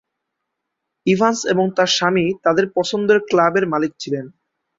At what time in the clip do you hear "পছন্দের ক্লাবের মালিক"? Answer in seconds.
2.75-3.91